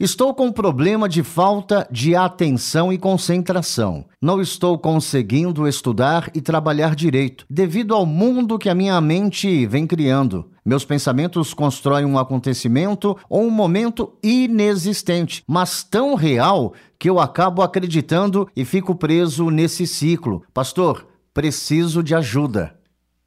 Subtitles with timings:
[0.00, 4.04] Estou com problema de falta de atenção e concentração.
[4.22, 9.88] Não estou conseguindo estudar e trabalhar direito, devido ao mundo que a minha mente vem
[9.88, 10.52] criando.
[10.64, 17.60] Meus pensamentos constroem um acontecimento ou um momento inexistente, mas tão real que eu acabo
[17.60, 20.44] acreditando e fico preso nesse ciclo.
[20.54, 22.78] Pastor, preciso de ajuda.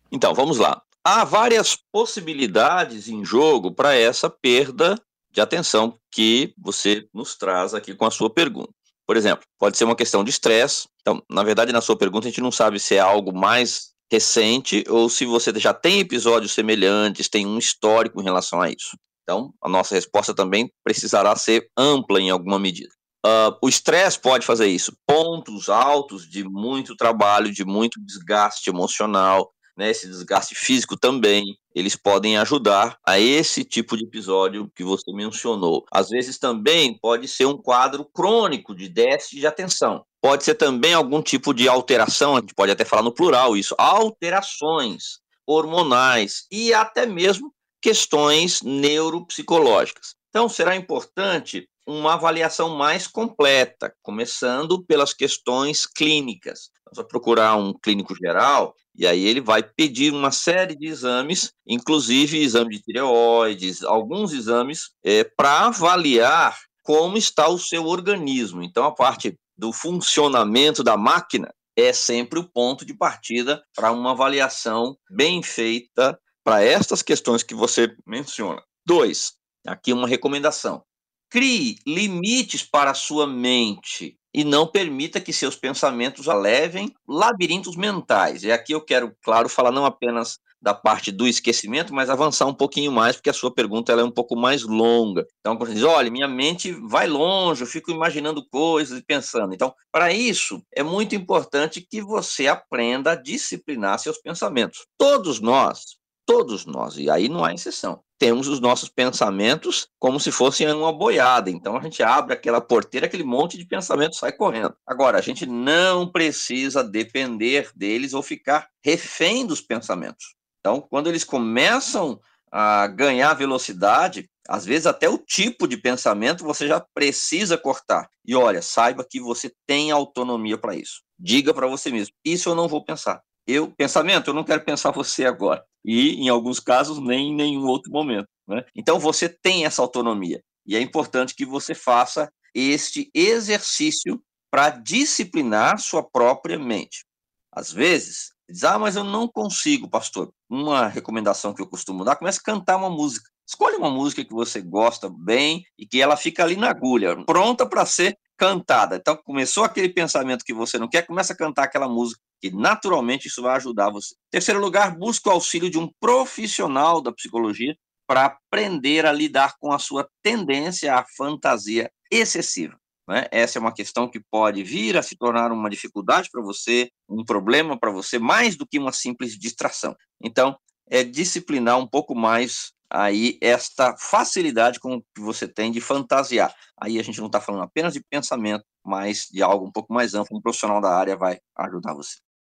[0.09, 0.81] Então, vamos lá.
[1.03, 4.95] Há várias possibilidades em jogo para essa perda
[5.31, 8.71] de atenção que você nos traz aqui com a sua pergunta.
[9.07, 10.87] Por exemplo, pode ser uma questão de estresse.
[11.01, 14.83] Então, na verdade, na sua pergunta, a gente não sabe se é algo mais recente
[14.89, 18.97] ou se você já tem episódios semelhantes, tem um histórico em relação a isso.
[19.23, 22.93] Então, a nossa resposta também precisará ser ampla em alguma medida.
[23.25, 24.93] Uh, o estresse pode fazer isso.
[25.07, 31.95] Pontos altos de muito trabalho, de muito desgaste emocional, né, esse desgaste físico também, eles
[31.95, 35.85] podem ajudar a esse tipo de episódio que você mencionou.
[35.91, 40.05] Às vezes também pode ser um quadro crônico de déficit de atenção.
[40.21, 43.73] Pode ser também algum tipo de alteração, a gente pode até falar no plural isso,
[43.77, 50.15] alterações hormonais e até mesmo questões neuropsicológicas.
[50.29, 56.69] Então, será importante uma avaliação mais completa, começando pelas questões clínicas.
[56.93, 62.41] Vamos procurar um clínico geral e aí ele vai pedir uma série de exames, inclusive
[62.41, 68.61] exame de tireoides, alguns exames, é, para avaliar como está o seu organismo.
[68.61, 74.11] Então, a parte do funcionamento da máquina é sempre o ponto de partida para uma
[74.11, 78.61] avaliação bem feita para estas questões que você menciona.
[78.85, 79.33] Dois,
[79.65, 80.83] aqui uma recomendação.
[81.29, 87.75] Crie limites para a sua mente e não permita que seus pensamentos a levem labirintos
[87.75, 88.43] mentais.
[88.43, 92.53] E aqui eu quero, claro, falar não apenas da parte do esquecimento, mas avançar um
[92.53, 95.25] pouquinho mais, porque a sua pergunta ela é um pouco mais longa.
[95.39, 99.55] Então, quando você diz, olha, minha mente vai longe, eu fico imaginando coisas e pensando.
[99.55, 104.85] Então, para isso, é muito importante que você aprenda a disciplinar seus pensamentos.
[104.97, 110.31] Todos nós, todos nós, e aí não há exceção, temos os nossos pensamentos como se
[110.31, 111.49] fossem uma boiada.
[111.49, 114.75] Então a gente abre aquela porteira, aquele monte de pensamento sai correndo.
[114.85, 120.35] Agora, a gente não precisa depender deles ou ficar refém dos pensamentos.
[120.59, 122.19] Então, quando eles começam
[122.51, 128.07] a ganhar velocidade, às vezes até o tipo de pensamento você já precisa cortar.
[128.23, 131.01] E olha, saiba que você tem autonomia para isso.
[131.17, 133.21] Diga para você mesmo: isso eu não vou pensar.
[133.47, 137.65] Eu, pensamento, eu não quero pensar você agora e, em alguns casos, nem em nenhum
[137.65, 138.27] outro momento.
[138.47, 138.63] Né?
[138.75, 144.21] Então, você tem essa autonomia e é importante que você faça este exercício
[144.51, 147.05] para disciplinar sua própria mente.
[147.51, 150.31] Às vezes, diz, ah, mas eu não consigo, pastor.
[150.49, 153.29] Uma recomendação que eu costumo dar, comece a cantar uma música.
[153.47, 157.65] Escolha uma música que você gosta bem e que ela fica ali na agulha, pronta
[157.65, 158.95] para ser cantada.
[158.95, 163.27] Então, começou aquele pensamento que você não quer, começa a cantar aquela música, que naturalmente
[163.27, 164.15] isso vai ajudar você.
[164.31, 169.71] Terceiro lugar, busque o auxílio de um profissional da psicologia para aprender a lidar com
[169.71, 172.75] a sua tendência à fantasia excessiva.
[173.07, 173.27] Né?
[173.29, 177.23] Essa é uma questão que pode vir a se tornar uma dificuldade para você, um
[177.23, 179.95] problema para você, mais do que uma simples distração.
[180.19, 180.57] Então,
[180.89, 186.53] é disciplinar um pouco mais aí esta facilidade com que você tem de fantasiar.
[186.79, 190.13] Aí a gente não está falando apenas de pensamento, mas de algo um pouco mais
[190.13, 190.37] amplo.
[190.37, 192.17] Um profissional da área vai ajudar você.